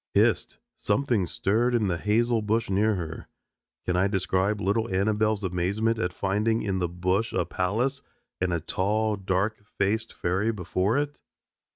Hist! 0.15 0.57
Something 0.77 1.27
stirred 1.27 1.75
in 1.75 1.85
the 1.85 1.99
hazel 1.99 2.41
bush 2.41 2.71
near 2.71 2.95
her. 2.95 3.27
Can 3.85 3.95
I 3.95 4.07
describe 4.07 4.59
little 4.59 4.89
Annabelle's 4.89 5.43
amazement 5.43 5.99
at 5.99 6.11
finding 6.11 6.63
in 6.63 6.79
the 6.79 6.89
bush 6.89 7.33
a 7.33 7.45
palace 7.45 8.01
and 8.39 8.51
a 8.51 8.59
tall 8.59 9.13
and 9.13 9.23
dark 9.27 9.63
faced 9.67 10.11
fairy 10.11 10.51
before 10.51 10.97
it? 10.97 11.21